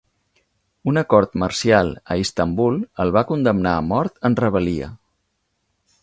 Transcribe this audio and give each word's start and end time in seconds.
Una 0.91 1.01
cort 1.13 1.35
marcial 1.43 1.91
a 2.15 2.17
Istanbul 2.21 2.79
el 3.05 3.13
va 3.17 3.23
condemnar 3.33 3.75
a 3.81 3.87
mort 3.91 4.17
en 4.31 4.39
rebel·lia. 4.45 4.89